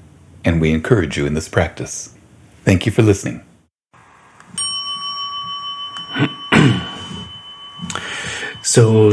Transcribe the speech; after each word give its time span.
and 0.44 0.60
we 0.60 0.70
encourage 0.70 1.16
you 1.16 1.24
in 1.24 1.32
this 1.32 1.48
practice. 1.48 2.14
Thank 2.66 2.84
you 2.84 2.92
for 2.92 3.00
listening. 3.00 3.46
So, 8.74 9.12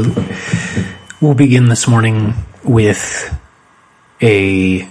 we'll 1.20 1.34
begin 1.34 1.68
this 1.68 1.86
morning 1.86 2.32
with 2.64 3.30
a, 4.22 4.88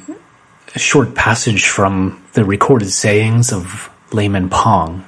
short 0.75 1.15
passage 1.15 1.65
from 1.65 2.23
the 2.33 2.45
recorded 2.45 2.91
sayings 2.91 3.51
of 3.51 3.89
Layman 4.13 4.51
Pang. 4.51 5.03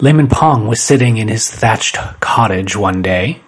Layman 0.00 0.26
Pang 0.26 0.66
was 0.66 0.82
sitting 0.82 1.18
in 1.18 1.28
his 1.28 1.48
thatched 1.48 1.96
cottage 2.18 2.74
one 2.74 3.02
day. 3.02 3.40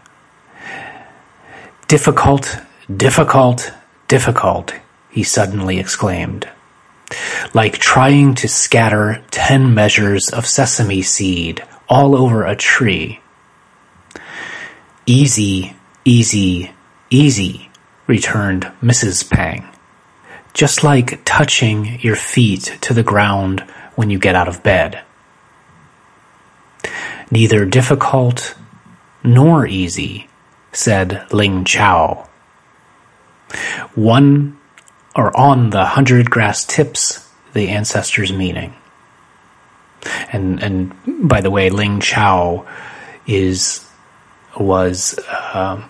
Difficult, 1.88 2.56
difficult, 2.96 3.72
difficult, 4.06 4.72
he 5.10 5.24
suddenly 5.24 5.80
exclaimed. 5.80 6.48
Like 7.54 7.78
trying 7.78 8.36
to 8.36 8.46
scatter 8.46 9.20
ten 9.32 9.74
measures 9.74 10.30
of 10.30 10.46
sesame 10.46 11.02
seed 11.02 11.64
all 11.88 12.14
over 12.14 12.44
a 12.44 12.54
tree. 12.54 13.18
Easy, 15.06 15.76
easy, 16.04 16.72
easy, 17.10 17.70
returned 18.06 18.70
Mrs. 18.82 19.28
Pang. 19.28 19.68
Just 20.54 20.82
like 20.82 21.22
touching 21.24 22.00
your 22.00 22.16
feet 22.16 22.78
to 22.80 22.94
the 22.94 23.02
ground 23.02 23.60
when 23.96 24.08
you 24.08 24.18
get 24.18 24.34
out 24.34 24.48
of 24.48 24.62
bed. 24.62 25.02
Neither 27.30 27.66
difficult 27.66 28.54
nor 29.22 29.66
easy, 29.66 30.28
said 30.72 31.26
Ling 31.32 31.64
Chao. 31.64 32.28
One 33.94 34.58
or 35.14 35.36
on 35.36 35.70
the 35.70 35.84
hundred 35.84 36.30
grass 36.30 36.64
tips, 36.64 37.28
the 37.52 37.68
ancestors' 37.68 38.32
meaning. 38.32 38.74
And 40.32 40.62
and 40.62 41.28
by 41.28 41.40
the 41.40 41.50
way, 41.50 41.70
Ling 41.70 42.00
Chao 42.00 42.66
is 43.26 43.83
was 44.58 45.18
uh, 45.28 45.86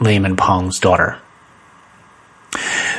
Layman 0.00 0.36
Pang's 0.36 0.78
daughter. 0.78 1.20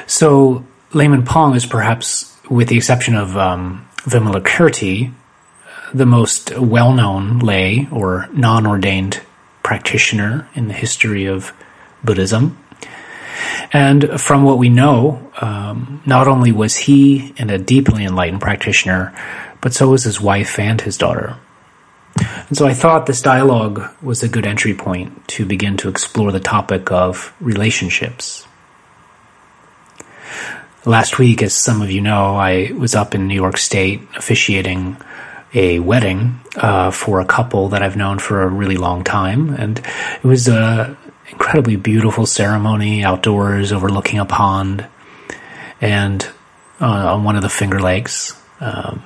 So 0.08 0.66
Layman 0.94 1.26
Pang 1.26 1.56
is 1.56 1.66
perhaps, 1.66 2.38
with 2.50 2.68
the 2.70 2.78
exception 2.78 3.16
of 3.16 3.36
um, 3.36 3.88
the 5.94 6.06
most 6.06 6.58
well-known 6.58 7.40
lay 7.40 7.88
or 7.92 8.28
non-ordained 8.34 9.22
practitioner 9.64 10.48
in 10.54 10.68
the 10.68 10.74
history 10.74 11.26
of 11.26 11.54
Buddhism. 12.04 12.58
And 13.74 14.22
from 14.22 14.44
what 14.44 14.58
we 14.58 14.70
know, 14.70 15.32
um, 15.42 16.02
not 16.06 16.28
only 16.28 16.52
was 16.52 16.76
he 16.76 17.34
a 17.50 17.58
deeply 17.58 18.06
enlightened 18.06 18.42
practitioner, 18.42 19.14
but 19.60 19.74
so 19.74 19.90
was 19.90 20.04
his 20.04 20.22
wife 20.22 20.60
and 20.60 20.80
his 20.80 20.98
daughter. 20.98 21.38
And 22.48 22.58
so 22.58 22.68
I 22.68 22.74
thought 22.74 23.06
this 23.06 23.22
dialogue 23.22 23.82
was 24.02 24.22
a 24.22 24.30
good 24.30 24.46
entry 24.46 24.74
point 24.74 25.28
to 25.30 25.46
begin 25.46 25.78
to 25.78 25.90
explore 25.90 26.32
the 26.32 26.40
topic 26.40 26.92
of 26.92 27.34
relationships. 27.40 28.48
Last 30.86 31.18
week, 31.18 31.42
as 31.42 31.56
some 31.56 31.82
of 31.82 31.90
you 31.90 32.02
know, 32.02 32.36
I 32.36 32.72
was 32.78 32.94
up 32.94 33.16
in 33.16 33.28
New 33.28 33.34
York 33.34 33.58
State 33.58 34.02
officiating 34.16 34.98
a 35.56 35.80
wedding 35.80 36.40
uh, 36.58 36.92
for 36.92 37.20
a 37.20 37.26
couple 37.26 37.70
that 37.70 37.82
I've 37.82 37.98
known 37.98 38.20
for 38.20 38.44
a 38.44 38.48
really 38.48 38.78
long 38.78 39.04
time, 39.04 39.50
and 39.50 39.80
it 39.80 40.24
was 40.24 40.48
an 40.48 40.96
incredibly 41.30 41.78
beautiful 41.78 42.28
ceremony 42.28 43.04
outdoors, 43.04 43.72
overlooking 43.72 44.20
a 44.20 44.26
pond, 44.26 44.86
and 45.82 46.24
uh, 46.80 47.14
on 47.14 47.24
one 47.24 47.36
of 47.36 47.42
the 47.42 47.50
Finger 47.50 47.80
Lakes. 47.80 48.40
Um, 48.60 49.04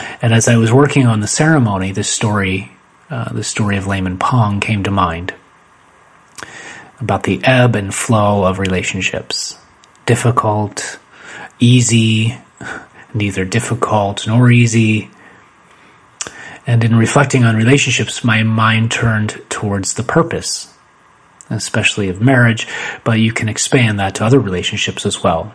and 0.00 0.32
as 0.32 0.48
I 0.48 0.56
was 0.56 0.72
working 0.72 1.06
on 1.06 1.20
the 1.20 1.28
ceremony, 1.28 1.92
this 1.92 2.08
story, 2.08 2.72
uh, 3.10 3.32
the 3.32 3.44
story 3.44 3.76
of 3.76 3.86
Layman 3.86 4.18
Pang, 4.18 4.60
came 4.60 4.82
to 4.84 4.90
mind 4.90 5.34
about 7.00 7.24
the 7.24 7.40
ebb 7.44 7.74
and 7.74 7.94
flow 7.94 8.44
of 8.44 8.58
relationships. 8.58 9.58
Difficult, 10.06 10.98
easy, 11.58 12.38
neither 13.14 13.44
difficult 13.44 14.26
nor 14.26 14.50
easy. 14.50 15.10
And 16.66 16.84
in 16.84 16.94
reflecting 16.94 17.44
on 17.44 17.56
relationships, 17.56 18.22
my 18.22 18.44
mind 18.44 18.92
turned 18.92 19.42
towards 19.50 19.94
the 19.94 20.04
purpose, 20.04 20.72
especially 21.50 22.08
of 22.08 22.20
marriage, 22.20 22.68
but 23.02 23.18
you 23.18 23.32
can 23.32 23.48
expand 23.48 23.98
that 23.98 24.14
to 24.16 24.24
other 24.24 24.38
relationships 24.38 25.04
as 25.04 25.22
well 25.22 25.54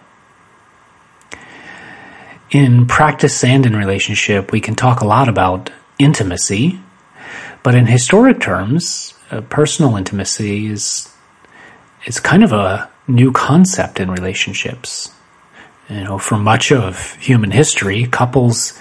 in 2.51 2.87
practice 2.87 3.43
and 3.43 3.65
in 3.65 3.75
relationship, 3.75 4.51
we 4.51 4.61
can 4.61 4.75
talk 4.75 5.01
a 5.01 5.07
lot 5.07 5.27
about 5.27 5.69
intimacy, 5.99 6.79
but 7.63 7.75
in 7.75 7.85
historic 7.85 8.39
terms, 8.39 9.13
uh, 9.31 9.41
personal 9.41 9.97
intimacy 9.97 10.67
is 10.67 11.11
is 12.05 12.19
kind 12.19 12.43
of 12.43 12.53
a 12.53 12.89
new 13.07 13.31
concept 13.31 13.99
in 13.99 14.09
relationships. 14.09 15.11
You 15.89 16.03
know, 16.03 16.17
for 16.17 16.37
much 16.37 16.71
of 16.71 17.15
human 17.15 17.51
history, 17.51 18.05
couples 18.05 18.79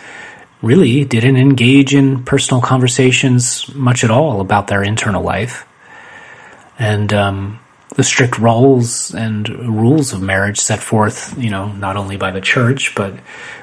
really 0.63 1.05
didn't 1.05 1.37
engage 1.37 1.95
in 1.95 2.25
personal 2.25 2.61
conversations 2.61 3.73
much 3.75 4.05
at 4.05 4.11
all 4.11 4.41
about 4.41 4.69
their 4.69 4.83
internal 4.83 5.23
life, 5.23 5.67
and 6.79 7.13
um, 7.13 7.59
the 7.97 8.05
strict 8.05 8.39
roles 8.39 9.15
and 9.15 9.49
rules 9.49 10.13
of 10.13 10.21
marriage 10.21 10.61
set 10.61 10.83
forth, 10.83 11.37
you 11.39 11.49
know, 11.49 11.73
not 11.73 11.97
only 11.97 12.19
by 12.19 12.31
the 12.31 12.43
church, 12.43 12.95
but 12.95 13.15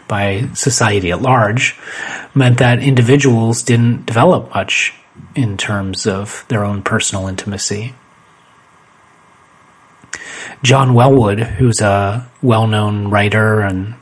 by 0.08 0.50
society 0.56 1.12
at 1.12 1.22
large, 1.22 1.80
meant 2.34 2.58
that 2.58 2.80
individuals 2.80 3.62
didn't 3.62 4.08
develop 4.08 4.50
much 4.54 4.94
in 5.36 5.56
terms 5.56 6.08
of 6.08 6.46
their 6.48 6.66
own 6.66 6.82
personal 6.82 7.28
intimacy. 7.28 7.94
John 10.64 10.96
Welwood, 10.96 11.44
who's 11.44 11.82
a 11.82 12.28
well 12.42 12.66
known 12.66 13.10
writer 13.10 13.62
and 13.62 13.94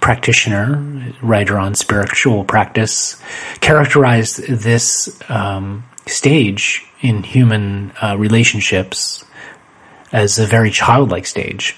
practitioner, 0.00 1.14
writer 1.22 1.56
on 1.56 1.76
spiritual 1.76 2.42
practice, 2.42 3.22
characterized 3.60 4.38
this 4.48 5.20
um, 5.30 5.84
stage 6.06 6.84
in 7.00 7.22
human 7.22 7.92
uh, 8.02 8.16
relationships 8.18 9.22
as 10.16 10.38
a 10.38 10.46
very 10.46 10.70
childlike 10.70 11.26
stage. 11.26 11.76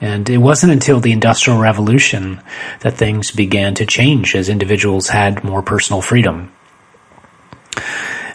And 0.00 0.30
it 0.30 0.38
wasn't 0.38 0.72
until 0.72 1.00
the 1.00 1.10
Industrial 1.10 1.58
Revolution 1.58 2.40
that 2.80 2.94
things 2.94 3.32
began 3.32 3.74
to 3.74 3.84
change 3.84 4.36
as 4.36 4.48
individuals 4.48 5.08
had 5.08 5.42
more 5.42 5.60
personal 5.60 6.00
freedom. 6.00 6.52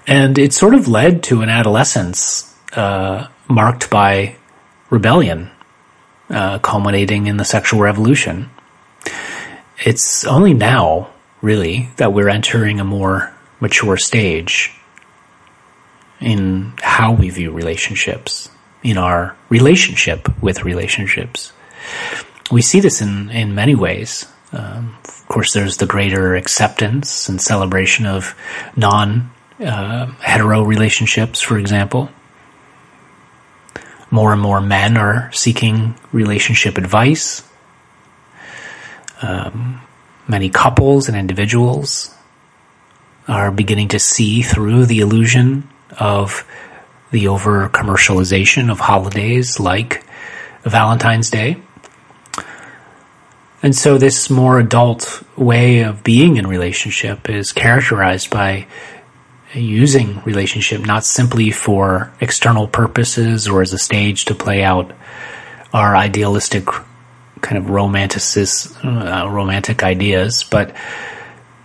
And 0.06 0.38
it 0.38 0.52
sort 0.52 0.74
of 0.74 0.90
led 0.90 1.24
to 1.24 1.42
an 1.42 1.48
adolescence 1.48 2.54
uh, 2.74 3.28
marked 3.48 3.90
by 3.90 4.36
rebellion, 4.90 5.52
uh, 6.30 6.60
culminating 6.60 7.28
in 7.28 7.38
the 7.38 7.46
sexual 7.46 7.80
revolution. 7.80 8.50
It's 9.86 10.26
only 10.26 10.54
now, 10.54 11.12
really, 11.42 11.90
that 11.96 12.12
we're 12.12 12.30
entering 12.30 12.82
a 12.82 12.84
more 12.84 13.32
mature 13.62 13.96
stage 13.96 14.74
in 16.20 16.74
how 16.82 17.14
we 17.14 17.30
view 17.30 17.52
relationships 17.52 18.51
in 18.84 18.98
our 18.98 19.36
relationship 19.50 20.28
with 20.42 20.64
relationships. 20.64 21.54
We 22.52 22.62
see 22.62 22.80
this 22.80 23.02
in, 23.02 23.30
in 23.30 23.56
many 23.56 23.76
ways. 23.76 24.28
Um, 24.52 24.98
of 25.06 25.28
course, 25.28 25.54
there's 25.54 25.78
the 25.78 25.86
greater 25.86 26.36
acceptance 26.36 27.30
and 27.30 27.42
celebration 27.42 28.06
of 28.06 28.36
non 28.76 29.32
uh, 29.60 30.08
hetero 30.20 30.64
relationships, 30.64 31.42
for 31.42 31.58
example. 31.58 32.10
More 34.10 34.34
and 34.34 34.42
more 34.42 34.60
men 34.60 34.98
are 34.98 35.32
seeking 35.32 35.96
relationship 36.12 36.78
advice. 36.78 37.48
Um, 39.22 39.82
many 40.28 40.50
couples 40.50 41.08
and 41.08 41.16
individuals 41.16 42.14
are 43.28 43.52
beginning 43.52 43.90
to 43.90 44.00
see 44.00 44.42
through 44.42 44.86
the 44.86 45.00
illusion 45.00 45.70
of 45.98 46.46
the 47.12 47.28
over 47.28 47.70
commercialization 47.70 48.72
of 48.72 48.80
holidays 48.80 49.60
like 49.60 50.04
Valentine's 50.64 51.30
Day. 51.30 51.58
And 53.64 53.76
so 53.76 53.98
this 53.98 54.30
more 54.30 54.60
adult 54.60 55.24
way 55.38 55.82
of 55.82 56.04
being 56.04 56.38
in 56.38 56.48
relationship 56.48 57.30
is 57.30 57.54
characterized 57.54 58.32
by 58.32 58.66
using 59.54 60.22
relationship 60.24 60.82
not 60.82 61.04
simply 61.04 61.52
for 61.52 62.12
external 62.22 62.68
purposes 62.68 63.48
or 63.48 63.62
as 63.62 63.74
a 63.74 63.78
stage 63.78 64.26
to 64.26 64.36
play 64.36 64.64
out 64.64 64.92
our 65.74 65.96
idealistic 65.96 66.66
kind 67.42 67.58
of 67.58 67.66
romanticist, 67.66 68.84
uh, 68.86 69.30
romantic 69.30 69.84
ideas, 69.84 70.44
but 70.44 70.76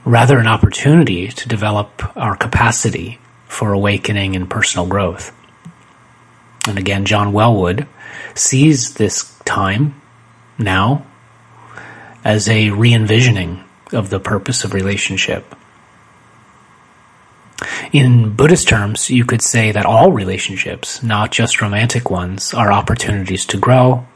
rather 0.04 0.38
an 0.38 0.46
opportunity 0.46 1.28
to 1.28 1.49
develop 1.49 2.02
our 2.16 2.37
capacity 2.37 3.19
for 3.46 3.72
awakening 3.72 4.37
and 4.37 4.49
personal 4.49 4.87
growth. 4.87 5.36
And 6.66 6.78
again, 6.78 7.04
John 7.04 7.32
Welwood, 7.32 7.86
sees 8.34 8.94
this 8.94 9.38
time 9.44 10.00
now 10.58 11.06
as 12.24 12.48
a 12.48 12.70
re 12.70 12.92
envisioning 12.92 13.62
of 13.92 14.10
the 14.10 14.20
purpose 14.20 14.64
of 14.64 14.74
relationship. 14.74 15.54
In 17.92 18.34
Buddhist 18.34 18.68
terms, 18.68 19.10
you 19.10 19.24
could 19.24 19.42
say 19.42 19.72
that 19.72 19.86
all 19.86 20.12
relationships, 20.12 21.02
not 21.02 21.30
just 21.30 21.62
romantic 21.62 22.10
ones, 22.10 22.52
are 22.52 22.72
opportunities 22.72 23.46
to 23.46 23.58
grow, 23.58 24.06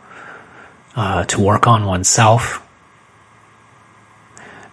uh, 0.96 1.24
to 1.24 1.40
work 1.40 1.66
on 1.66 1.86
oneself, 1.86 2.66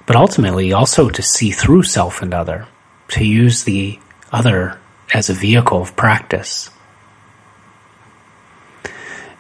but 0.06 0.15
ultimately 0.15 0.74
also 0.74 1.09
to 1.09 1.21
see 1.21 1.51
through 1.51 1.83
self 1.83 2.21
and 2.21 2.33
other, 2.33 2.68
to 3.09 3.24
use 3.24 3.63
the 3.63 4.00
other 4.31 4.79
as 5.13 5.29
a 5.29 5.33
vehicle 5.33 5.81
of 5.81 5.95
practice. 5.95 6.69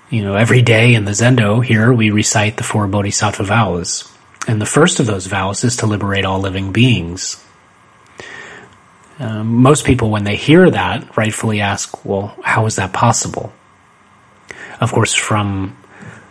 You 0.09 0.23
know, 0.23 0.35
every 0.35 0.61
day 0.61 0.93
in 0.93 1.03
the 1.03 1.11
Zendo 1.11 1.63
here 1.63 1.91
we 1.91 2.11
recite 2.11 2.55
the 2.55 2.63
four 2.63 2.87
Bodhisattva 2.87 3.43
vows. 3.43 4.09
And 4.47 4.61
the 4.61 4.65
first 4.65 5.01
of 5.01 5.05
those 5.05 5.25
vows 5.25 5.65
is 5.65 5.75
to 5.77 5.85
liberate 5.85 6.23
all 6.23 6.39
living 6.39 6.71
beings. 6.71 7.43
Um, 9.19 9.55
most 9.57 9.83
people, 9.83 10.09
when 10.09 10.23
they 10.23 10.37
hear 10.37 10.69
that, 10.69 11.17
rightfully 11.17 11.59
ask, 11.59 12.05
well, 12.05 12.37
how 12.41 12.65
is 12.67 12.77
that 12.77 12.93
possible? 12.93 13.51
Of 14.79 14.93
course, 14.93 15.13
from 15.13 15.75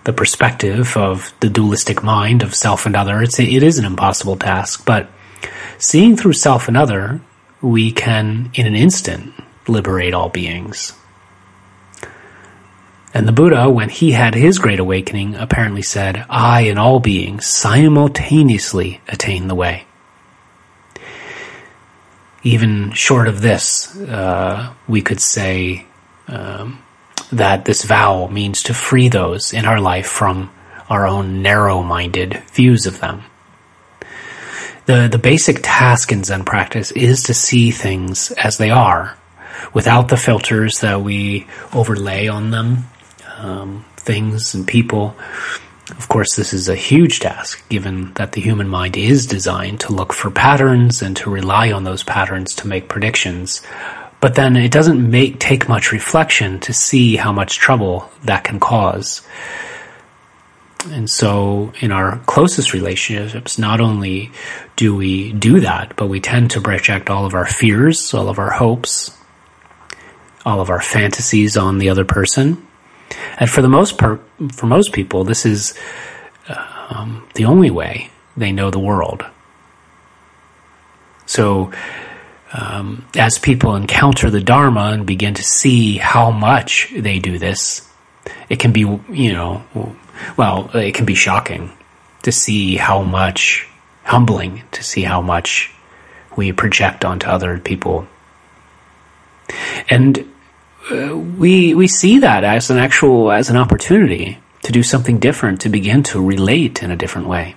the 0.04 0.12
perspective 0.14 0.96
of 0.96 1.34
the 1.40 1.50
dualistic 1.50 2.02
mind 2.02 2.42
of 2.42 2.54
self 2.54 2.86
and 2.86 2.96
other, 2.96 3.20
it's, 3.20 3.38
it 3.38 3.62
is 3.62 3.78
an 3.78 3.84
impossible 3.84 4.36
task. 4.36 4.86
But 4.86 5.10
seeing 5.76 6.16
through 6.16 6.34
self 6.34 6.68
and 6.68 6.78
other, 6.78 7.20
we 7.60 7.92
can, 7.92 8.50
in 8.54 8.66
an 8.66 8.76
instant, 8.76 9.34
liberate 9.68 10.14
all 10.14 10.30
beings. 10.30 10.94
And 13.14 13.26
the 13.26 13.32
Buddha, 13.32 13.70
when 13.70 13.88
he 13.88 14.12
had 14.12 14.34
his 14.34 14.58
great 14.58 14.78
awakening, 14.78 15.36
apparently 15.36 15.82
said, 15.82 16.26
I 16.28 16.62
and 16.62 16.78
all 16.78 17.00
beings 17.00 17.46
simultaneously 17.46 19.00
attain 19.08 19.48
the 19.48 19.54
way. 19.54 19.86
Even 22.42 22.92
short 22.92 23.26
of 23.26 23.40
this, 23.40 23.96
uh, 23.96 24.72
we 24.86 25.00
could 25.02 25.20
say 25.20 25.86
um, 26.28 26.82
that 27.32 27.64
this 27.64 27.84
vow 27.84 28.26
means 28.26 28.64
to 28.64 28.74
free 28.74 29.08
those 29.08 29.52
in 29.52 29.64
our 29.64 29.80
life 29.80 30.06
from 30.06 30.50
our 30.88 31.06
own 31.06 31.42
narrow 31.42 31.82
minded 31.82 32.42
views 32.52 32.86
of 32.86 33.00
them. 33.00 33.24
The, 34.84 35.08
the 35.10 35.18
basic 35.18 35.60
task 35.62 36.12
in 36.12 36.22
Zen 36.22 36.44
practice 36.44 36.92
is 36.92 37.24
to 37.24 37.34
see 37.34 37.72
things 37.72 38.30
as 38.32 38.58
they 38.58 38.70
are, 38.70 39.16
without 39.72 40.08
the 40.08 40.16
filters 40.16 40.80
that 40.80 41.00
we 41.00 41.48
overlay 41.72 42.28
on 42.28 42.50
them 42.50 42.84
um, 43.36 43.84
things 43.96 44.54
and 44.54 44.66
people. 44.66 45.16
Of 45.90 46.08
course, 46.08 46.34
this 46.34 46.52
is 46.52 46.68
a 46.68 46.74
huge 46.74 47.20
task 47.20 47.66
given 47.68 48.12
that 48.14 48.32
the 48.32 48.40
human 48.40 48.68
mind 48.68 48.96
is 48.96 49.26
designed 49.26 49.80
to 49.80 49.92
look 49.92 50.12
for 50.12 50.30
patterns 50.30 51.00
and 51.00 51.16
to 51.18 51.30
rely 51.30 51.70
on 51.70 51.84
those 51.84 52.02
patterns 52.02 52.54
to 52.56 52.68
make 52.68 52.88
predictions. 52.88 53.62
But 54.20 54.34
then 54.34 54.56
it 54.56 54.72
doesn't 54.72 55.10
make, 55.10 55.38
take 55.38 55.68
much 55.68 55.92
reflection 55.92 56.58
to 56.60 56.72
see 56.72 57.16
how 57.16 57.32
much 57.32 57.58
trouble 57.58 58.10
that 58.24 58.44
can 58.44 58.58
cause. 58.58 59.22
And 60.86 61.08
so 61.08 61.72
in 61.80 61.92
our 61.92 62.18
closest 62.26 62.72
relationships, 62.72 63.58
not 63.58 63.80
only 63.80 64.32
do 64.76 64.94
we 64.94 65.32
do 65.32 65.60
that, 65.60 65.94
but 65.96 66.08
we 66.08 66.20
tend 66.20 66.52
to 66.52 66.60
project 66.60 67.10
all 67.10 67.26
of 67.26 67.34
our 67.34 67.46
fears, 67.46 68.12
all 68.14 68.28
of 68.28 68.38
our 68.38 68.50
hopes, 68.50 69.16
all 70.44 70.60
of 70.60 70.70
our 70.70 70.80
fantasies 70.80 71.56
on 71.56 71.78
the 71.78 71.90
other 71.90 72.04
person. 72.04 72.66
And 73.38 73.50
for 73.50 73.62
the 73.62 73.68
most 73.68 73.98
part, 73.98 74.22
for 74.52 74.66
most 74.66 74.92
people, 74.92 75.24
this 75.24 75.44
is 75.46 75.78
um, 76.88 77.26
the 77.34 77.44
only 77.44 77.70
way 77.70 78.10
they 78.36 78.52
know 78.52 78.70
the 78.70 78.78
world. 78.78 79.24
So, 81.26 81.72
um, 82.52 83.04
as 83.16 83.38
people 83.38 83.74
encounter 83.74 84.30
the 84.30 84.40
Dharma 84.40 84.92
and 84.92 85.04
begin 85.04 85.34
to 85.34 85.42
see 85.42 85.96
how 85.96 86.30
much 86.30 86.92
they 86.96 87.18
do 87.18 87.38
this, 87.38 87.88
it 88.48 88.58
can 88.58 88.72
be, 88.72 88.80
you 88.80 89.32
know, 89.32 89.64
well, 90.36 90.70
it 90.74 90.94
can 90.94 91.04
be 91.04 91.14
shocking 91.14 91.72
to 92.22 92.32
see 92.32 92.76
how 92.76 93.02
much, 93.02 93.68
humbling 94.04 94.62
to 94.72 94.82
see 94.82 95.02
how 95.02 95.20
much 95.20 95.72
we 96.36 96.52
project 96.52 97.04
onto 97.04 97.26
other 97.26 97.58
people. 97.58 98.06
And 99.90 100.28
we 100.90 101.74
we 101.74 101.88
see 101.88 102.20
that 102.20 102.44
as 102.44 102.70
an 102.70 102.78
actual 102.78 103.32
as 103.32 103.50
an 103.50 103.56
opportunity 103.56 104.38
to 104.62 104.72
do 104.72 104.82
something 104.82 105.18
different 105.18 105.60
to 105.62 105.68
begin 105.68 106.02
to 106.02 106.24
relate 106.24 106.82
in 106.82 106.90
a 106.90 106.96
different 106.96 107.28
way. 107.28 107.56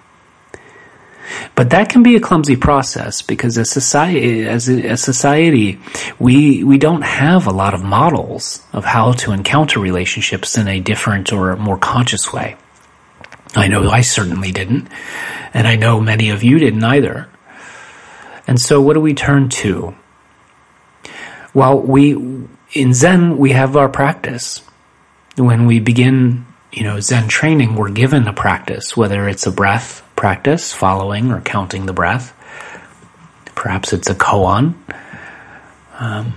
But 1.54 1.70
that 1.72 1.90
can 1.90 2.02
be 2.02 2.16
a 2.16 2.20
clumsy 2.20 2.56
process 2.56 3.22
because 3.22 3.58
as 3.58 3.70
society 3.70 4.48
as 4.48 4.68
a, 4.68 4.84
as 4.84 5.02
society 5.04 5.80
we 6.18 6.64
we 6.64 6.78
don't 6.78 7.04
have 7.04 7.46
a 7.46 7.52
lot 7.52 7.74
of 7.74 7.84
models 7.84 8.64
of 8.74 8.84
how 8.86 9.12
to 9.14 9.32
encounter 9.32 9.80
relationships 9.80 10.58
in 10.58 10.68
a 10.68 10.80
different 10.80 11.32
or 11.32 11.56
more 11.56 11.78
conscious 11.78 12.34
way. 12.34 12.56
I 13.56 13.68
know 13.68 13.90
i 13.90 14.02
certainly 14.02 14.52
didn't 14.52 14.88
and 15.54 15.68
i 15.68 15.76
know 15.76 16.00
many 16.00 16.30
of 16.30 16.44
you 16.44 16.58
didn't 16.58 16.84
either. 16.84 17.30
And 18.48 18.60
so 18.60 18.82
what 18.82 18.94
do 18.94 19.02
we 19.02 19.14
turn 19.14 19.50
to? 19.50 19.96
Well 21.54 21.80
we 21.80 22.16
in 22.74 22.94
Zen, 22.94 23.38
we 23.38 23.52
have 23.52 23.76
our 23.76 23.90
practice. 23.90 24.62
When 25.36 25.66
we 25.66 25.80
begin, 25.80 26.46
you 26.72 26.84
know, 26.84 27.00
Zen 27.00 27.28
training, 27.28 27.76
we're 27.76 27.90
given 27.90 28.28
a 28.28 28.34
practice, 28.34 28.96
whether 28.96 29.28
it's 29.28 29.48
a 29.48 29.52
breath 29.52 30.04
practice, 30.16 30.74
following 30.74 31.32
or 31.32 31.42
counting 31.42 31.86
the 31.86 31.94
breath. 31.94 32.34
Perhaps 33.56 33.94
it's 33.94 34.10
a 34.10 34.16
koan. 34.16 34.76
Um, 35.98 36.34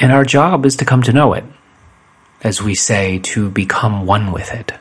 and 0.00 0.12
our 0.12 0.24
job 0.24 0.66
is 0.66 0.76
to 0.76 0.84
come 0.84 1.02
to 1.02 1.12
know 1.12 1.32
it, 1.34 1.44
as 2.42 2.62
we 2.62 2.74
say, 2.74 3.18
to 3.20 3.50
become 3.50 4.06
one 4.06 4.32
with 4.32 4.52
it. 4.52 4.72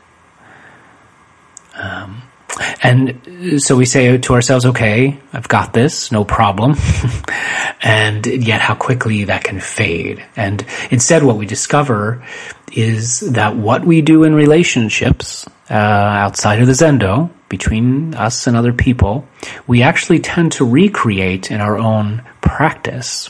Um, 1.76 2.24
and 2.82 3.62
so 3.62 3.76
we 3.76 3.86
say 3.86 4.18
to 4.18 4.34
ourselves, 4.34 4.66
okay, 4.66 5.20
I've 5.34 5.48
got 5.48 5.74
this, 5.74 6.12
no 6.12 6.24
problem. 6.24 6.76
and 7.82 8.26
yet 8.26 8.62
how 8.62 8.76
quickly 8.76 9.26
that 9.26 9.44
can 9.44 9.60
fade. 9.60 10.26
And 10.36 10.66
instead, 10.90 11.24
what 11.24 11.38
we 11.38 11.46
discover 11.46 12.24
is 12.72 13.22
that 13.22 13.56
what 13.56 13.86
we 13.86 14.02
do 14.02 14.24
in 14.24 14.34
relationships 14.34 15.48
uh, 15.70 15.74
outside 15.74 16.62
of 16.62 16.68
the 16.68 16.74
Zendo, 16.74 17.30
between 17.50 18.14
us 18.16 18.48
and 18.48 18.58
other 18.58 18.74
people, 18.74 19.28
we 19.68 19.82
actually 19.82 20.20
tend 20.20 20.52
to 20.54 20.66
recreate 20.66 21.52
in 21.52 21.62
our 21.62 21.78
own 21.78 22.24
practice. 22.42 23.30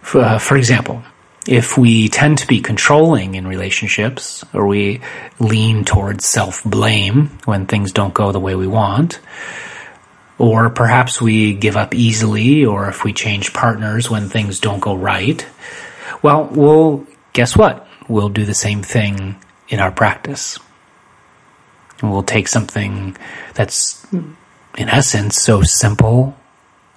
For, 0.00 0.20
uh, 0.20 0.38
for 0.38 0.56
example, 0.56 1.02
if 1.48 1.78
we 1.78 2.10
tend 2.10 2.36
to 2.36 2.46
be 2.46 2.60
controlling 2.60 3.34
in 3.34 3.46
relationships 3.46 4.44
or 4.52 4.66
we 4.66 5.00
lean 5.38 5.82
towards 5.82 6.26
self 6.26 6.62
blame 6.62 7.38
when 7.46 7.64
things 7.64 7.90
don't 7.90 8.12
go 8.12 8.32
the 8.32 8.38
way 8.38 8.54
we 8.54 8.66
want, 8.66 9.18
or 10.36 10.68
perhaps 10.68 11.22
we 11.22 11.54
give 11.54 11.74
up 11.74 11.94
easily 11.94 12.66
or 12.66 12.90
if 12.90 13.02
we 13.02 13.14
change 13.14 13.54
partners 13.54 14.10
when 14.10 14.28
things 14.28 14.60
don't 14.60 14.80
go 14.80 14.94
right, 14.94 15.46
well, 16.20 16.44
we'll 16.44 17.06
guess 17.32 17.56
what? 17.56 17.88
We'll 18.08 18.28
do 18.28 18.44
the 18.44 18.54
same 18.54 18.82
thing 18.82 19.36
in 19.70 19.80
our 19.80 19.90
practice. 19.90 20.58
We'll 22.02 22.22
take 22.24 22.48
something 22.48 23.16
that's 23.54 24.06
in 24.12 24.36
essence 24.88 25.40
so 25.40 25.62
simple, 25.62 26.36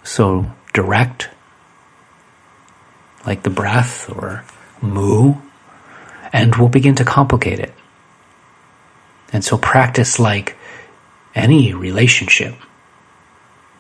so 0.04 0.52
direct, 0.74 1.30
like 3.26 3.44
the 3.44 3.50
breath 3.50 4.10
or 4.10 4.44
mu, 4.82 5.36
and 6.34 6.56
we'll 6.56 6.70
begin 6.70 6.96
to 6.96 7.06
complicate 7.06 7.60
it. 7.60 7.74
And 9.34 9.44
so 9.44 9.58
practice 9.58 10.20
like 10.20 10.58
any 11.34 11.74
relationship 11.74 12.56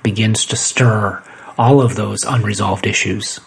begins 0.04 0.46
to 0.46 0.56
stir 0.56 1.24
all 1.58 1.82
of 1.82 1.96
those 1.96 2.24
unresolved 2.24 2.88
issues. 2.88 3.40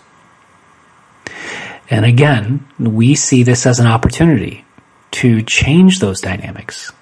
And 1.91 2.05
again, 2.05 2.67
we 2.79 3.15
see 3.15 3.43
this 3.43 3.67
as 3.67 3.79
an 3.79 3.87
opportunity 3.87 4.65
to 5.13 5.43
change 5.43 5.99
those 5.99 6.21
dynamics. 6.21 6.93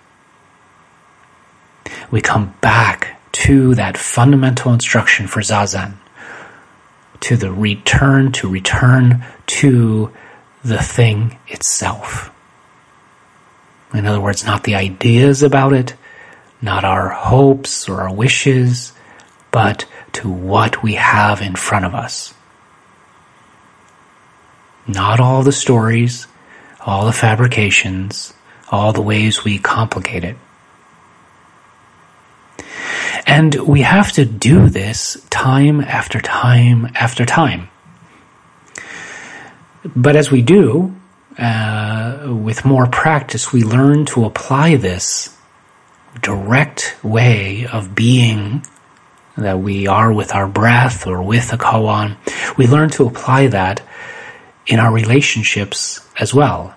We 2.11 2.21
come 2.21 2.55
back 2.61 3.19
to 3.33 3.75
that 3.75 3.97
fundamental 3.97 4.73
instruction 4.73 5.27
for 5.27 5.41
Zazen 5.41 5.95
to 7.23 7.37
the 7.37 7.53
return, 7.53 8.33
to 8.33 8.49
return 8.49 9.25
to 9.47 10.13
the 10.65 10.79
thing 10.79 11.39
itself. 11.49 12.31
In 13.95 14.07
other 14.07 14.21
words, 14.21 14.45
not 14.45 14.65
the 14.65 14.75
ideas 14.75 15.43
about 15.43 15.73
it, 15.73 15.95
not 16.61 16.85
our 16.85 17.09
hopes 17.09 17.89
or 17.89 18.03
our 18.03 18.15
wishes, 18.15 18.93
but 19.51 19.85
to 20.13 20.31
what 20.31 20.83
we 20.83 20.95
have 20.95 21.43
in 21.43 21.55
front 21.57 21.85
of 21.85 21.95
us. 21.95 22.35
Not 24.87 25.21
all 25.21 25.43
the 25.43 25.53
stories, 25.53 26.27
all 26.81 27.07
the 27.07 27.13
fabrications, 27.13 28.33
all 28.71 28.93
the 28.93 29.03
ways 29.03 29.45
we 29.45 29.59
complicate 29.59 30.25
it. 30.25 30.37
And 33.27 33.55
we 33.55 33.83
have 33.83 34.13
to 34.13 34.25
do 34.25 34.69
this 34.69 35.25
time 35.31 35.81
after 35.81 36.21
time 36.21 36.91
after 36.95 37.25
time. 37.25 37.69
But 39.97 40.17
as 40.17 40.31
we 40.31 40.43
do, 40.43 40.95
uh, 41.39 42.29
with 42.29 42.65
more 42.65 42.87
practice, 42.87 43.53
we 43.53 43.65
learn 43.65 44.05
to 44.07 44.25
apply 44.25 44.77
this 44.77 45.37
direct 46.21 46.97
way 47.03 47.67
of 47.67 47.95
being 47.95 48.65
that 49.37 49.59
we 49.59 49.87
are 49.87 50.13
with 50.13 50.35
our 50.35 50.47
breath 50.47 51.07
or 51.07 51.23
with 51.23 51.53
a 51.53 51.57
koan. 51.57 52.17
We 52.57 52.67
learn 52.67 52.91
to 52.91 53.07
apply 53.07 53.49
that 53.49 53.83
in 54.67 54.79
our 54.79 54.93
relationships 54.93 56.07
as 56.19 56.35
well. 56.35 56.75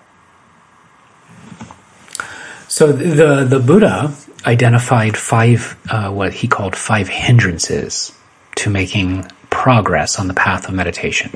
So 2.68 2.92
the 2.92 3.44
the 3.44 3.60
Buddha 3.60 4.14
identified 4.44 5.16
five 5.16 5.76
uh, 5.90 6.10
what 6.10 6.32
he 6.32 6.48
called 6.48 6.76
five 6.76 7.08
hindrances 7.08 8.16
to 8.56 8.70
making 8.70 9.26
progress 9.50 10.18
on 10.18 10.28
the 10.28 10.34
path 10.34 10.68
of 10.68 10.74
meditation: 10.74 11.30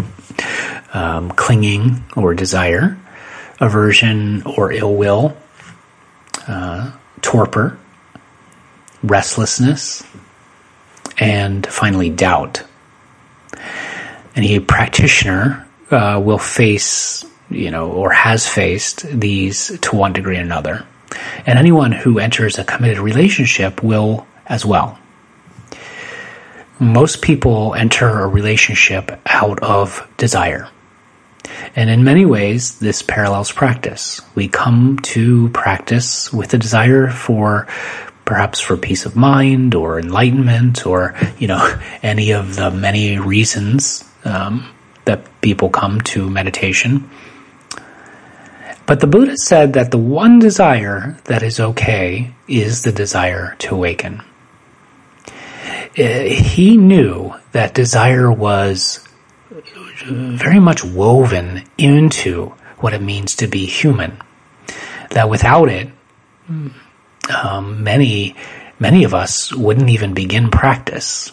um, 0.92 1.30
clinging 1.30 2.04
or 2.16 2.34
desire, 2.34 2.98
aversion 3.60 4.42
or 4.42 4.72
ill 4.72 4.94
will, 4.94 5.36
uh, 6.46 6.90
torpor, 7.22 7.78
restlessness, 9.02 10.02
and 11.18 11.66
finally 11.66 12.10
doubt. 12.10 12.64
Any 14.36 14.60
practitioner 14.60 15.66
uh, 15.90 16.20
will 16.24 16.38
face, 16.38 17.24
you 17.50 17.70
know, 17.70 17.90
or 17.90 18.10
has 18.12 18.46
faced 18.48 19.06
these 19.08 19.78
to 19.80 19.96
one 19.96 20.12
degree 20.12 20.38
or 20.38 20.40
another. 20.40 20.86
And 21.46 21.58
anyone 21.58 21.92
who 21.92 22.18
enters 22.18 22.58
a 22.58 22.64
committed 22.64 22.98
relationship 22.98 23.82
will 23.82 24.26
as 24.46 24.64
well. 24.64 24.98
Most 26.78 27.20
people 27.20 27.74
enter 27.74 28.08
a 28.08 28.28
relationship 28.28 29.20
out 29.26 29.62
of 29.62 30.08
desire. 30.16 30.68
And 31.76 31.90
in 31.90 32.04
many 32.04 32.24
ways, 32.24 32.78
this 32.78 33.02
parallels 33.02 33.52
practice. 33.52 34.20
We 34.34 34.48
come 34.48 34.98
to 35.14 35.48
practice 35.50 36.32
with 36.32 36.54
a 36.54 36.58
desire 36.58 37.08
for 37.08 37.66
perhaps 38.24 38.60
for 38.60 38.76
peace 38.76 39.06
of 39.06 39.16
mind 39.16 39.74
or 39.74 39.98
enlightenment 39.98 40.86
or, 40.86 41.16
you 41.38 41.48
know, 41.48 41.78
any 42.02 42.32
of 42.32 42.56
the 42.56 42.70
many 42.70 43.18
reasons 43.18 44.04
um, 44.24 44.68
that 45.04 45.40
people 45.40 45.68
come 45.68 46.00
to 46.02 46.30
meditation. 46.30 47.10
But 48.90 48.98
the 48.98 49.06
Buddha 49.06 49.36
said 49.36 49.74
that 49.74 49.92
the 49.92 49.98
one 49.98 50.40
desire 50.40 51.16
that 51.26 51.44
is 51.44 51.60
okay 51.60 52.34
is 52.48 52.82
the 52.82 52.90
desire 52.90 53.54
to 53.60 53.76
awaken. 53.76 54.20
Uh, 55.96 56.24
he 56.24 56.76
knew 56.76 57.32
that 57.52 57.72
desire 57.72 58.32
was 58.32 58.98
very 60.02 60.58
much 60.58 60.82
woven 60.82 61.62
into 61.78 62.46
what 62.78 62.92
it 62.92 63.00
means 63.00 63.36
to 63.36 63.46
be 63.46 63.64
human. 63.64 64.20
That 65.10 65.30
without 65.30 65.68
it, 65.68 65.88
um, 66.48 67.84
many, 67.84 68.34
many 68.80 69.04
of 69.04 69.14
us 69.14 69.54
wouldn't 69.54 69.90
even 69.90 70.14
begin 70.14 70.50
practice. 70.50 71.30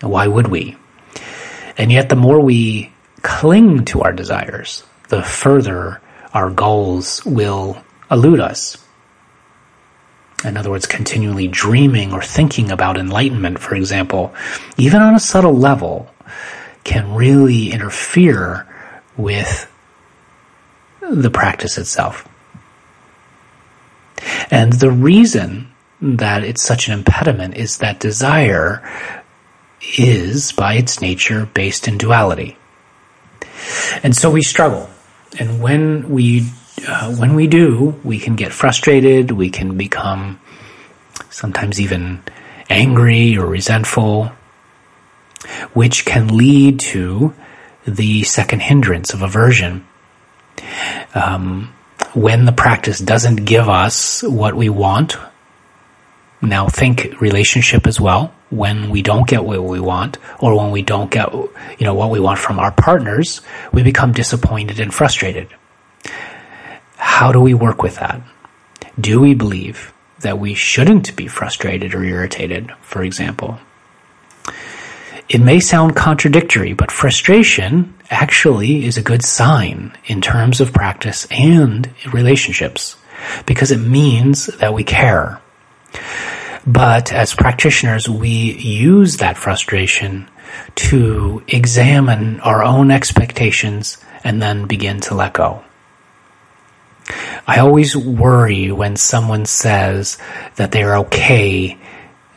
Why 0.00 0.26
would 0.26 0.48
we? 0.48 0.78
And 1.76 1.92
yet, 1.92 2.08
the 2.08 2.16
more 2.16 2.40
we 2.40 2.90
cling 3.20 3.84
to 3.92 4.00
our 4.00 4.14
desires, 4.14 4.82
the 5.10 5.22
further 5.22 6.00
our 6.32 6.50
goals 6.50 7.24
will 7.24 7.82
elude 8.10 8.40
us. 8.40 8.76
In 10.44 10.56
other 10.56 10.70
words, 10.70 10.86
continually 10.86 11.48
dreaming 11.48 12.12
or 12.12 12.22
thinking 12.22 12.70
about 12.70 12.96
enlightenment, 12.96 13.58
for 13.58 13.74
example, 13.74 14.34
even 14.78 15.02
on 15.02 15.14
a 15.14 15.20
subtle 15.20 15.56
level, 15.56 16.10
can 16.84 17.14
really 17.14 17.70
interfere 17.70 18.66
with 19.16 19.70
the 21.00 21.30
practice 21.30 21.76
itself. 21.76 22.26
And 24.50 24.72
the 24.72 24.90
reason 24.90 25.72
that 26.00 26.42
it's 26.42 26.62
such 26.62 26.88
an 26.88 26.94
impediment 26.94 27.56
is 27.56 27.78
that 27.78 28.00
desire 28.00 28.82
is, 29.96 30.52
by 30.52 30.74
its 30.74 31.00
nature, 31.00 31.46
based 31.52 31.86
in 31.86 31.98
duality. 31.98 32.56
And 34.02 34.16
so 34.16 34.30
we 34.30 34.42
struggle. 34.42 34.88
And 35.38 35.62
when 35.62 36.10
we, 36.10 36.50
uh, 36.86 37.14
when 37.14 37.34
we 37.34 37.46
do, 37.46 38.00
we 38.04 38.18
can 38.18 38.36
get 38.36 38.52
frustrated, 38.52 39.30
we 39.30 39.50
can 39.50 39.76
become 39.76 40.40
sometimes 41.30 41.80
even 41.80 42.22
angry 42.68 43.36
or 43.36 43.46
resentful, 43.46 44.32
which 45.72 46.04
can 46.04 46.36
lead 46.36 46.80
to 46.80 47.34
the 47.86 48.22
second 48.24 48.60
hindrance 48.60 49.12
of 49.14 49.22
aversion. 49.22 49.86
Um, 51.14 51.72
when 52.14 52.44
the 52.44 52.52
practice 52.52 52.98
doesn't 52.98 53.44
give 53.44 53.68
us 53.68 54.22
what 54.22 54.54
we 54.54 54.68
want, 54.68 55.16
now 56.42 56.68
think 56.68 57.20
relationship 57.20 57.86
as 57.86 58.00
well. 58.00 58.34
When 58.50 58.90
we 58.90 59.02
don't 59.02 59.28
get 59.28 59.44
what 59.44 59.62
we 59.62 59.78
want, 59.78 60.18
or 60.40 60.56
when 60.56 60.70
we 60.72 60.82
don't 60.82 61.10
get, 61.10 61.32
you 61.32 61.50
know, 61.80 61.94
what 61.94 62.10
we 62.10 62.18
want 62.18 62.38
from 62.38 62.58
our 62.58 62.72
partners, 62.72 63.42
we 63.72 63.82
become 63.82 64.12
disappointed 64.12 64.80
and 64.80 64.92
frustrated. 64.92 65.48
How 66.96 67.30
do 67.32 67.40
we 67.40 67.54
work 67.54 67.82
with 67.82 67.96
that? 67.96 68.20
Do 68.98 69.20
we 69.20 69.34
believe 69.34 69.92
that 70.20 70.38
we 70.38 70.54
shouldn't 70.54 71.14
be 71.16 71.28
frustrated 71.28 71.94
or 71.94 72.02
irritated, 72.02 72.72
for 72.80 73.02
example? 73.02 73.58
It 75.28 75.40
may 75.40 75.60
sound 75.60 75.94
contradictory, 75.94 76.72
but 76.72 76.90
frustration 76.90 77.94
actually 78.10 78.84
is 78.84 78.98
a 78.98 79.02
good 79.02 79.24
sign 79.24 79.96
in 80.06 80.20
terms 80.20 80.60
of 80.60 80.72
practice 80.72 81.26
and 81.30 81.88
relationships 82.12 82.96
because 83.46 83.70
it 83.70 83.78
means 83.78 84.46
that 84.46 84.74
we 84.74 84.82
care. 84.82 85.40
But 86.66 87.12
as 87.12 87.34
practitioners, 87.34 88.08
we 88.08 88.28
use 88.28 89.18
that 89.18 89.36
frustration 89.36 90.28
to 90.74 91.42
examine 91.48 92.40
our 92.40 92.62
own 92.62 92.90
expectations 92.90 93.98
and 94.24 94.42
then 94.42 94.66
begin 94.66 95.00
to 95.00 95.14
let 95.14 95.32
go. 95.32 95.64
I 97.46 97.58
always 97.58 97.96
worry 97.96 98.70
when 98.70 98.96
someone 98.96 99.46
says 99.46 100.18
that 100.56 100.70
they're 100.70 100.98
okay 100.98 101.78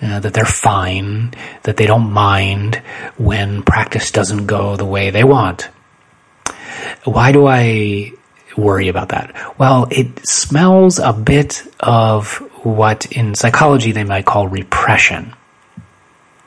uh, 0.03 0.19
that 0.19 0.33
they're 0.33 0.43
fine, 0.43 1.33
that 1.63 1.77
they 1.77 1.86
don't 1.86 2.12
mind 2.12 2.75
when 3.17 3.63
practice 3.63 4.12
doesn't 4.12 4.48
go 4.48 4.75
the 4.75 4.86
way 4.86 5.12
they 5.12 5.24
want. 5.24 5.69
Why 7.05 7.31
do 7.31 7.48
I 7.48 8.12
worry 8.57 8.89
about 8.89 9.10
that? 9.10 9.57
Well, 9.57 9.88
it 9.91 10.27
smells 10.27 11.00
a 11.00 11.13
bit 11.13 11.63
of 11.79 12.41
what 12.63 13.05
in 13.12 13.36
psychology 13.36 13.91
they 13.91 14.03
might 14.03 14.25
call 14.25 14.48
repression. 14.48 15.34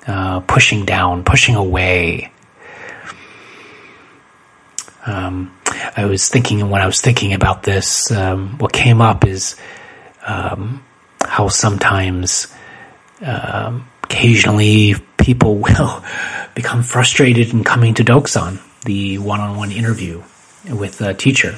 Uh, 0.07 0.39
pushing 0.39 0.85
down, 0.85 1.25
pushing 1.25 1.57
away. 1.57 2.31
Um, 5.05 5.53
I 5.97 6.05
was 6.05 6.29
thinking 6.29 6.61
and 6.61 6.71
when 6.71 6.81
I 6.81 6.87
was 6.87 7.01
thinking 7.01 7.33
about 7.33 7.65
this, 7.65 8.13
um, 8.13 8.57
what 8.59 8.73
came 8.73 9.01
up 9.01 9.25
is 9.25 9.57
um, 10.25 10.85
how 11.25 11.49
sometimes 11.49 12.47
um, 13.21 13.89
occasionally 14.05 14.95
people 15.17 15.57
will 15.59 16.05
become 16.55 16.85
frustrated 16.85 17.53
in 17.53 17.65
coming 17.65 17.95
to 17.95 18.05
Doksan, 18.05 18.61
the 18.85 19.19
one-on-one 19.19 19.73
interview 19.73 20.23
with 20.71 21.01
a 21.01 21.15
teacher. 21.15 21.57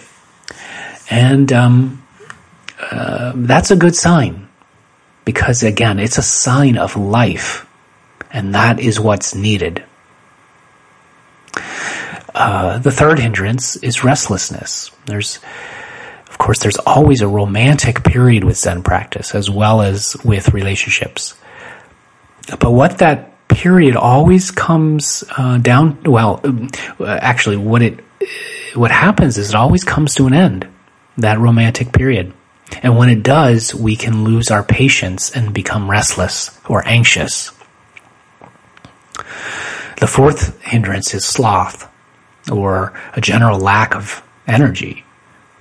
And 1.11 1.53
um, 1.53 2.03
uh, 2.81 3.35
that's 3.37 3.71
a 3.71 3.77
good 3.77 3.95
sign 3.95 4.48
because, 5.29 5.63
again, 5.63 5.99
it's 5.99 6.17
a 6.17 6.23
sign 6.23 6.79
of 6.79 6.97
life, 6.97 7.67
and 8.33 8.55
that 8.55 8.81
is 8.81 8.99
what's 8.99 9.35
needed. 9.35 9.85
Uh, 12.35 12.79
the 12.79 12.91
third 12.91 13.19
hindrance 13.19 13.77
is 13.77 14.03
restlessness. 14.03 14.91
There's 15.05 15.39
of 16.31 16.39
course, 16.39 16.61
there's 16.61 16.79
always 16.79 17.21
a 17.21 17.29
romantic 17.29 18.05
period 18.05 18.43
with 18.43 18.57
Zen 18.57 18.83
practice 18.83 19.35
as 19.35 19.51
well 19.51 19.83
as 19.83 20.17
with 20.25 20.55
relationships. 20.55 21.35
But 22.59 22.71
what 22.71 22.97
that 22.99 23.47
period 23.49 23.97
always 23.97 24.51
comes 24.51 25.25
uh, 25.37 25.59
down. 25.59 26.05
Well, 26.05 26.41
uh, 26.99 27.19
actually, 27.21 27.59
what 27.59 27.83
it 27.83 28.01
what 28.75 28.91
happens 28.91 29.37
is 29.37 29.51
it 29.51 29.55
always 29.55 29.85
comes 29.85 30.15
to 30.15 30.27
an 30.27 30.33
end. 30.33 30.67
That 31.19 31.39
romantic 31.39 31.93
period, 31.93 32.33
and 32.83 32.97
when 32.97 33.09
it 33.09 33.23
does, 33.23 33.75
we 33.75 33.97
can 33.97 34.25
lose 34.25 34.51
our 34.51 34.63
patience 34.63 35.31
and 35.31 35.55
become 35.55 35.91
restless 35.91 36.59
or 36.69 36.87
anxious. 36.87 37.51
The 39.99 40.07
fourth 40.07 40.61
hindrance 40.63 41.15
is 41.15 41.25
sloth, 41.25 41.91
or 42.51 42.93
a 43.15 43.21
general 43.21 43.59
lack 43.59 43.95
of 43.97 44.23
energy, 44.47 45.05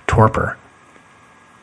torpor. 0.06 0.56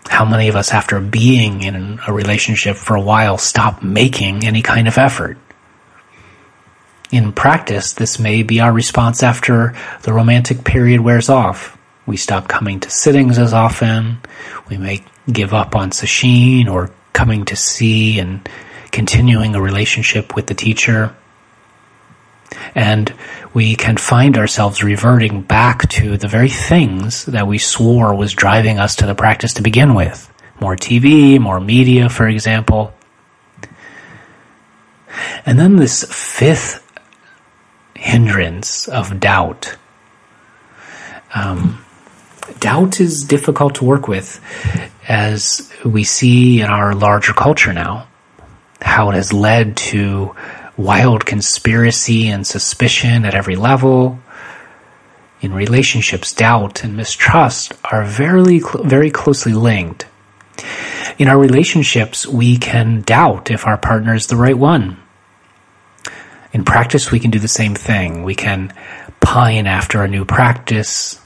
How 0.08 0.26
many 0.26 0.50
of 0.50 0.56
us, 0.56 0.72
after 0.72 1.00
being 1.00 1.64
in 1.64 2.00
a 2.06 2.14
relationship 2.14 2.76
for 2.76 2.96
a 2.96 3.02
while, 3.02 3.38
stop 3.38 3.82
making 3.82 4.46
any 4.46 4.62
kind 4.62 4.88
of 4.88 4.98
effort? 4.98 5.38
In 7.12 7.32
practice, 7.32 7.94
this 7.94 8.20
may 8.20 8.44
be 8.44 8.60
our 8.60 8.74
response 8.74 9.24
after 9.24 9.74
the 10.02 10.14
romantic 10.14 10.64
period 10.64 11.02
wears 11.02 11.30
off. 11.30 11.78
We 12.06 12.18
stop 12.18 12.48
coming 12.48 12.80
to 12.82 12.90
sittings 12.90 13.40
as 13.40 13.54
often. 13.54 14.18
We 14.70 14.78
may 14.78 15.04
give 15.32 15.54
up 15.54 15.76
on 15.76 15.92
sesshin 15.92 16.68
or 16.68 16.92
coming 17.14 17.46
to 17.46 17.56
see 17.56 18.20
and 18.20 18.48
continuing 18.92 19.56
a 19.56 19.62
relationship 19.62 20.36
with 20.36 20.48
the 20.48 20.54
teacher. 20.54 21.16
And 22.74 23.14
we 23.54 23.76
can 23.76 23.98
find 23.98 24.38
ourselves 24.38 24.84
reverting 24.84 25.42
back 25.42 25.90
to 25.90 26.18
the 26.18 26.28
very 26.28 26.50
things 26.50 27.26
that 27.26 27.48
we 27.48 27.58
swore 27.58 28.14
was 28.14 28.34
driving 28.34 28.80
us 28.80 28.98
to 28.98 29.06
the 29.06 29.16
practice 29.16 29.54
to 29.56 29.62
begin 29.62 29.94
with. 29.94 30.32
More 30.60 30.76
TV, 30.76 31.40
more 31.40 31.60
media, 31.60 32.10
for 32.10 32.28
example. 32.28 32.94
And 35.46 35.60
then 35.60 35.78
this 35.78 36.04
fifth 36.04 36.82
hindrance 37.96 38.88
of 38.88 39.20
doubt. 39.20 39.76
Um, 41.34 41.85
doubt 42.60 43.00
is 43.00 43.24
difficult 43.24 43.76
to 43.76 43.86
work 43.86 44.08
with, 44.08 44.40
as 45.08 45.72
we 45.84 46.04
see 46.04 46.62
in 46.62 46.68
our 46.68 46.94
larger 46.94 47.34
culture 47.34 47.74
now, 47.74 48.08
how 48.82 49.10
it 49.10 49.16
has 49.16 49.34
led 49.34 49.78
to 49.78 50.36
wild 50.78 51.26
conspiracy 51.26 52.28
and 52.28 52.46
suspicion 52.46 53.26
at 53.26 53.36
every 53.36 53.56
level. 53.56 54.20
In 55.42 55.54
relationships, 55.54 56.34
doubt 56.34 56.84
and 56.84 56.98
mistrust 56.98 57.74
are 57.84 58.04
very, 58.04 58.62
very 58.84 59.12
closely 59.12 59.54
linked. 59.54 60.06
In 61.18 61.28
our 61.28 61.38
relationships, 61.38 62.28
we 62.28 62.58
can 62.58 63.02
doubt 63.02 63.52
if 63.52 63.66
our 63.68 63.78
partner 63.78 64.16
is 64.16 64.28
the 64.28 64.36
right 64.36 64.58
one. 64.58 64.98
In 66.52 66.64
practice, 66.64 67.12
we 67.12 67.20
can 67.20 67.32
do 67.32 67.40
the 67.40 67.48
same 67.48 67.76
thing. 67.76 68.24
We 68.24 68.36
can 68.36 68.74
pine 69.20 69.68
after 69.68 70.04
a 70.04 70.08
new 70.08 70.26
practice, 70.26 71.20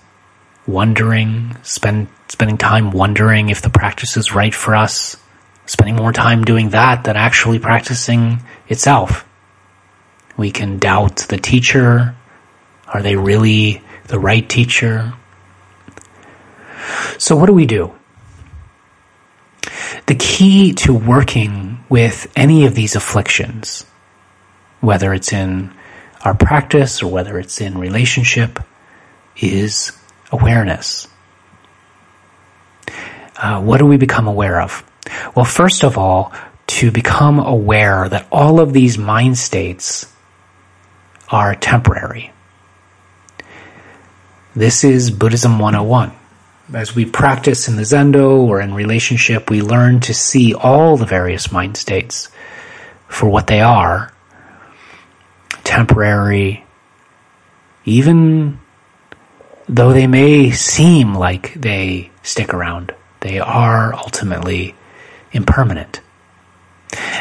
wondering, 0.69 1.57
spend, 1.63 2.07
spending 2.27 2.57
time 2.57 2.91
wondering 2.91 3.49
if 3.49 3.61
the 3.61 3.69
practice 3.69 4.15
is 4.17 4.33
right 4.33 4.53
for 4.53 4.75
us, 4.75 5.17
spending 5.65 5.95
more 5.95 6.13
time 6.13 6.43
doing 6.43 6.69
that 6.69 7.03
than 7.03 7.15
actually 7.15 7.59
practicing 7.59 8.39
itself. 8.67 9.25
We 10.37 10.51
can 10.51 10.77
doubt 10.77 11.25
the 11.29 11.37
teacher. 11.37 12.15
Are 12.87 13.01
they 13.01 13.15
really 13.15 13.81
the 14.07 14.19
right 14.19 14.47
teacher? 14.47 15.13
So, 17.17 17.35
what 17.35 17.47
do 17.47 17.53
we 17.53 17.65
do? 17.65 17.93
The 20.05 20.15
key 20.15 20.73
to 20.73 20.93
working 20.93 21.83
with 21.89 22.31
any 22.35 22.65
of 22.65 22.73
these 22.73 22.95
afflictions, 22.95 23.85
whether 24.79 25.13
it's 25.13 25.33
in 25.33 25.73
our 26.23 26.33
practice 26.33 27.03
or 27.03 27.11
whether 27.11 27.37
it's 27.37 27.59
in 27.59 27.77
relationship, 27.77 28.59
is 29.35 29.91
awareness. 30.31 31.07
Uh, 33.37 33.61
what 33.61 33.77
do 33.77 33.85
we 33.85 33.97
become 33.97 34.27
aware 34.27 34.61
of? 34.61 34.83
Well, 35.35 35.45
first 35.45 35.83
of 35.83 35.97
all, 35.97 36.33
to 36.67 36.91
become 36.91 37.39
aware 37.39 38.07
that 38.09 38.27
all 38.31 38.59
of 38.59 38.73
these 38.73 38.97
mind 38.97 39.37
states 39.37 40.11
are 41.29 41.55
temporary. 41.55 42.31
This 44.55 44.83
is 44.83 45.09
Buddhism 45.09 45.59
101. 45.59 46.11
As 46.73 46.93
we 46.93 47.05
practice 47.05 47.67
in 47.67 47.75
the 47.75 47.83
Zendo 47.83 48.41
or 48.41 48.61
in 48.61 48.73
relationship, 48.73 49.49
we 49.49 49.61
learn 49.61 50.01
to 50.01 50.13
see 50.13 50.53
all 50.53 50.97
the 50.97 51.05
various 51.05 51.51
mind 51.51 51.77
states 51.77 52.29
for 53.07 53.27
what 53.27 53.47
they 53.47 53.61
are 53.61 54.11
temporary, 55.63 56.65
even 57.85 58.59
though 59.69 59.93
they 59.93 60.07
may 60.07 60.49
seem 60.49 61.13
like 61.13 61.53
they 61.53 62.09
stick 62.23 62.53
around, 62.53 62.93
they 63.19 63.39
are 63.39 63.93
ultimately 63.93 64.75
impermanent. 65.31 66.01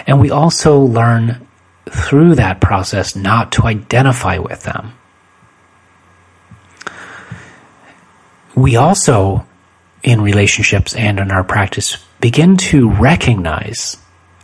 And 0.07 0.19
we 0.19 0.31
also 0.31 0.81
learn 0.81 1.47
through 1.91 2.37
that 2.37 2.61
process 2.61 3.15
not 3.15 3.53
to 3.53 3.67
identify 3.67 4.39
with 4.39 4.63
them. 4.63 4.95
We 8.55 8.77
also, 8.77 9.47
in 10.03 10.23
relationships 10.23 10.95
and 10.95 11.21
in 11.21 11.31
our 11.31 11.45
practice, 11.45 11.99
begin 12.21 12.57
to 12.57 12.91
recognize 12.91 13.99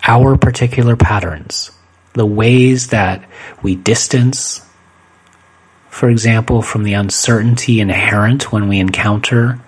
our 0.07 0.37
particular 0.37 0.95
patterns, 0.95 1.71
the 2.12 2.27
ways 2.27 2.88
that 2.88 3.25
we 3.62 3.75
distance, 3.75 4.64
for 5.94 6.11
example, 6.11 6.61
from 6.61 6.83
the 6.83 6.94
uncertainty 6.94 7.78
inherent 7.78 8.50
when 8.50 8.66
we 8.66 8.80
encounter 8.80 9.61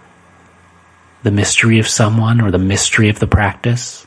the 1.23 1.31
mystery 1.31 1.79
of 1.79 1.87
someone 1.87 2.41
or 2.41 2.51
the 2.51 2.59
mystery 2.59 3.09
of 3.09 3.21
the 3.21 3.29
practice. 3.29 4.05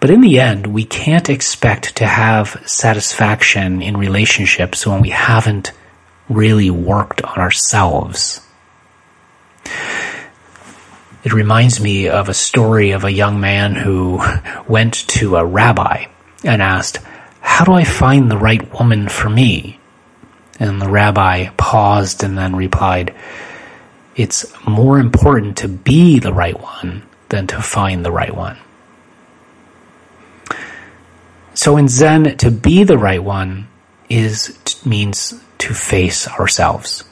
But 0.00 0.10
in 0.10 0.20
the 0.20 0.40
end, 0.40 0.66
we 0.66 0.84
can't 0.84 1.30
expect 1.30 1.94
to 1.98 2.06
have 2.06 2.60
satisfaction 2.66 3.80
in 3.80 3.96
relationships 3.96 4.84
when 4.84 5.00
we 5.00 5.10
haven't 5.10 5.70
really 6.28 6.70
worked 6.70 7.22
on 7.22 7.38
ourselves. 7.38 8.40
It 11.22 11.32
reminds 11.32 11.78
me 11.78 12.08
of 12.08 12.28
a 12.28 12.34
story 12.34 12.90
of 12.90 13.04
a 13.04 13.12
young 13.12 13.40
man 13.40 13.76
who 13.76 14.20
went 14.66 15.06
to 15.10 15.36
a 15.36 15.46
rabbi 15.46 16.06
and 16.42 16.62
asked, 16.62 16.98
How 17.58 17.64
do 17.64 17.72
I 17.72 17.82
find 17.82 18.30
the 18.30 18.38
right 18.38 18.72
woman 18.78 19.08
for 19.08 19.28
me? 19.28 19.80
And 20.60 20.80
the 20.80 20.88
rabbi 20.88 21.48
paused 21.56 22.22
and 22.22 22.38
then 22.38 22.54
replied, 22.54 23.12
It's 24.14 24.46
more 24.64 25.00
important 25.00 25.56
to 25.56 25.66
be 25.66 26.20
the 26.20 26.32
right 26.32 26.56
one 26.56 27.02
than 27.30 27.48
to 27.48 27.60
find 27.60 28.04
the 28.04 28.12
right 28.12 28.32
one. 28.32 28.58
So 31.54 31.76
in 31.76 31.88
Zen, 31.88 32.36
to 32.36 32.52
be 32.52 32.84
the 32.84 32.96
right 32.96 33.24
one 33.24 33.66
is 34.08 34.56
means 34.86 35.34
to 35.58 35.74
face 35.74 36.28
ourselves. 36.28 37.02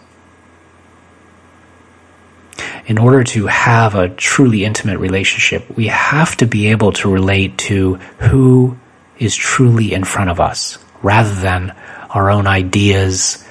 In 2.87 2.99
order 2.99 3.25
to 3.25 3.49
have 3.49 3.97
a 3.97 4.11
truly 4.11 4.65
intimate 4.65 5.01
relationship, 5.01 5.69
we 5.77 5.89
have 5.89 6.37
to 6.37 6.47
be 6.47 6.69
able 6.69 6.93
to 6.93 7.13
relate 7.13 7.59
to 7.59 7.97
who 8.21 8.79
is 9.19 9.35
truly 9.35 9.93
in 9.93 10.05
front 10.05 10.31
of 10.31 10.41
us 10.41 10.79
rather 11.03 11.35
than 11.35 11.75
our 12.11 12.31
own 12.31 12.47
ideas 12.47 13.45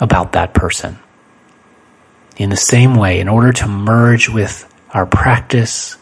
about 0.00 0.32
that 0.32 0.54
person. 0.54 0.98
In 2.36 2.50
the 2.50 2.56
same 2.56 2.94
way, 2.94 3.20
in 3.20 3.28
order 3.28 3.52
to 3.52 3.66
merge 3.66 4.28
with 4.28 4.64
our 4.90 5.06
practice 5.06 5.96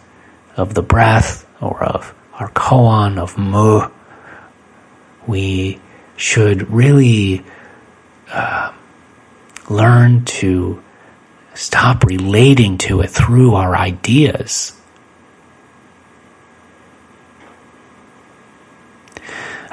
of 0.56 0.74
the 0.74 0.82
breath 0.82 1.46
or 1.60 1.82
of 1.82 2.14
our 2.34 2.50
koan 2.50 3.18
of 3.18 3.38
mu, 3.38 3.88
we 5.26 5.80
should 6.16 6.70
really 6.70 7.44
uh, 8.30 8.72
learn 9.68 10.24
to 10.24 10.82
stop 11.54 12.04
relating 12.04 12.78
to 12.78 13.00
it 13.00 13.08
through 13.08 13.54
our 13.54 13.74
ideas. 13.74 14.75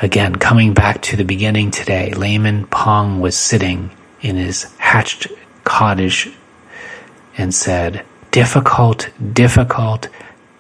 Again, 0.04 0.36
coming 0.36 0.74
back 0.74 1.02
to 1.04 1.16
the 1.16 1.24
beginning 1.24 1.72
today, 1.72 2.12
Layman 2.12 2.68
Pang 2.68 3.22
was 3.22 3.38
sitting 3.38 3.90
in 4.20 4.36
his 4.36 4.64
hatched 4.78 5.28
cottage 5.64 6.30
and 7.38 7.56
said, 7.56 8.06
difficult, 8.30 9.10
difficult, 9.34 10.10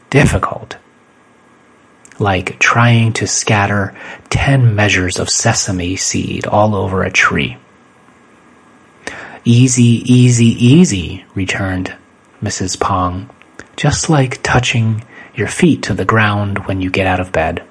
difficult 0.09 0.77
like 2.19 2.57
trying 2.59 3.11
to 3.11 3.27
scatter 3.27 3.93
10 4.29 4.75
measures 4.75 5.19
of 5.19 5.29
sesame 5.29 5.97
seed 5.97 6.45
all 6.45 6.73
over 6.73 7.03
a 7.03 7.11
tree. 7.11 7.57
Easy, 9.43 10.03
easy, 10.05 10.65
easy, 10.65 11.25
returned 11.35 11.93
Mrs. 12.41 12.79
Pang, 12.79 13.29
just 13.75 14.09
like 14.09 14.41
touching 14.41 15.03
your 15.35 15.49
feet 15.49 15.83
to 15.83 15.93
the 15.93 16.05
ground 16.05 16.65
when 16.65 16.79
you 16.79 16.89
get 16.89 17.07
out 17.07 17.19
of 17.19 17.33
bed. 17.33 17.61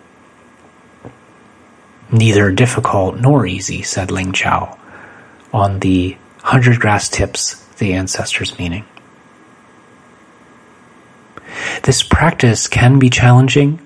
Neither 2.13 2.53
difficult 2.53 3.17
nor 3.17 3.47
easy, 3.47 3.83
said 3.83 4.11
Ling 4.11 4.33
Chao 4.33 4.79
on 5.53 5.81
the 5.81 6.13
100 6.43 6.79
grass 6.79 7.09
tips, 7.09 7.55
the 7.79 7.95
ancestors' 7.95 8.59
meaning. 8.59 8.85
This 11.83 12.03
practice 12.03 12.69
can 12.69 12.99
be 12.99 13.11
challenging, 13.11 13.85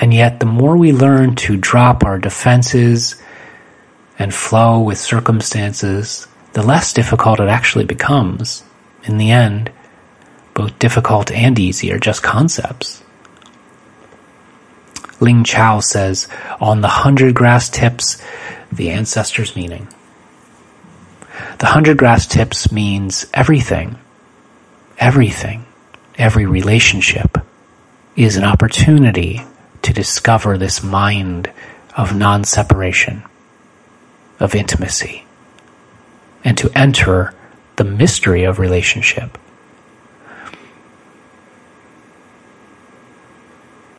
and 0.00 0.12
yet 0.12 0.40
the 0.40 0.46
more 0.46 0.76
we 0.76 0.92
learn 0.92 1.36
to 1.36 1.56
drop 1.56 2.02
our 2.02 2.18
defenses 2.18 3.22
and 4.18 4.34
flow 4.34 4.80
with 4.80 4.98
circumstances, 4.98 6.26
the 6.54 6.62
less 6.62 6.92
difficult 6.92 7.40
it 7.40 7.48
actually 7.48 7.84
becomes. 7.84 8.62
In 9.04 9.18
the 9.18 9.30
end, 9.30 9.70
both 10.54 10.78
difficult 10.78 11.30
and 11.30 11.58
easy 11.58 11.92
are 11.92 11.98
just 11.98 12.22
concepts. 12.22 13.03
Ling 15.20 15.44
Chao 15.44 15.80
says, 15.80 16.28
on 16.60 16.80
the 16.80 16.88
hundred 16.88 17.34
grass 17.34 17.68
tips, 17.68 18.20
the 18.72 18.90
ancestors' 18.90 19.56
meaning. 19.56 19.88
The 21.58 21.66
hundred 21.66 21.98
grass 21.98 22.26
tips 22.26 22.70
means 22.72 23.26
everything, 23.32 23.98
everything, 24.98 25.64
every 26.16 26.46
relationship 26.46 27.38
is 28.16 28.36
an 28.36 28.44
opportunity 28.44 29.42
to 29.82 29.92
discover 29.92 30.56
this 30.56 30.82
mind 30.82 31.50
of 31.96 32.16
non 32.16 32.44
separation, 32.44 33.22
of 34.40 34.54
intimacy, 34.54 35.24
and 36.44 36.56
to 36.58 36.70
enter 36.76 37.34
the 37.76 37.84
mystery 37.84 38.44
of 38.44 38.58
relationship 38.58 39.38